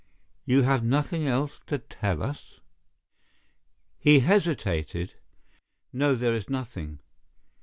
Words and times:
"You 0.45 0.63
have 0.63 0.83
nothing 0.83 1.27
else 1.27 1.59
to 1.67 1.77
tell 1.77 2.23
us?" 2.23 2.59
He 3.99 4.21
hesitated. 4.21 5.13
"No, 5.93 6.15
there 6.15 6.33
is 6.33 6.49
nothing." 6.49 7.01